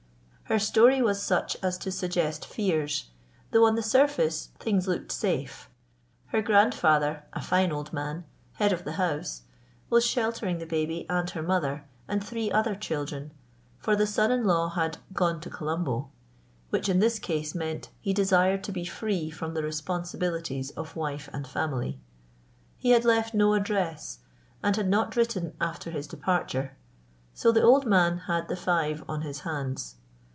Her 0.45 0.59
story 0.59 1.01
was 1.01 1.23
such 1.23 1.55
as 1.63 1.77
to 1.77 1.93
suggest 1.93 2.45
fears, 2.45 3.05
though 3.51 3.65
on 3.65 3.75
the 3.75 3.81
surface 3.81 4.49
things 4.59 4.85
looked 4.85 5.09
safe. 5.13 5.69
Her 6.25 6.41
grandfather, 6.41 7.23
a 7.31 7.41
fine 7.41 7.71
old 7.71 7.93
man, 7.93 8.25
head 8.55 8.73
of 8.73 8.83
the 8.83 8.91
house, 8.99 9.43
was 9.89 10.05
sheltering 10.05 10.57
the 10.57 10.65
baby 10.65 11.05
and 11.09 11.29
her 11.29 11.41
mother 11.41 11.85
and 12.05 12.21
three 12.21 12.51
other 12.51 12.75
children; 12.75 13.31
for 13.79 13.95
the 13.95 14.05
son 14.05 14.29
in 14.29 14.43
law 14.43 14.67
had 14.67 14.97
"gone 15.13 15.39
to 15.39 15.49
Colombo," 15.49 16.09
which 16.69 16.89
in 16.89 16.99
this 16.99 17.17
case 17.17 17.55
meant 17.55 17.87
he 18.01 18.11
desired 18.11 18.61
to 18.65 18.73
be 18.73 18.83
free 18.83 19.29
from 19.29 19.53
the 19.53 19.63
responsibilities 19.63 20.71
of 20.71 20.97
wife 20.97 21.29
and 21.31 21.47
family. 21.47 21.97
He 22.77 22.89
had 22.89 23.05
left 23.05 23.33
no 23.33 23.53
address, 23.53 24.19
and 24.61 24.75
had 24.75 24.89
not 24.89 25.15
written 25.15 25.53
after 25.61 25.91
his 25.91 26.07
departure. 26.07 26.75
So 27.33 27.53
the 27.53 27.63
old 27.63 27.85
man 27.85 28.17
had 28.27 28.49
the 28.49 28.57
five 28.57 29.01
on 29.07 29.21
his 29.21 29.39
hands. 29.47 29.95